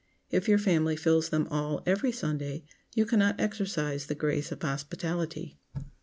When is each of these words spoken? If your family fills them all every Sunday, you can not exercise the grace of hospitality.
If 0.31 0.47
your 0.49 0.57
family 0.57 0.95
fills 0.95 1.29
them 1.29 1.47
all 1.51 1.83
every 1.85 2.11
Sunday, 2.11 2.65
you 2.95 3.05
can 3.05 3.19
not 3.19 3.39
exercise 3.39 4.07
the 4.07 4.15
grace 4.15 4.51
of 4.51 4.59
hospitality. 4.63 5.59